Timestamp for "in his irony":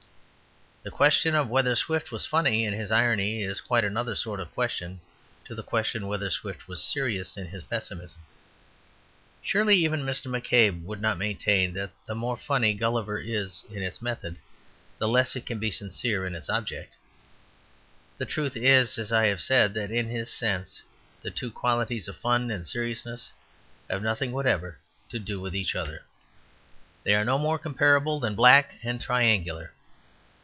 2.65-3.43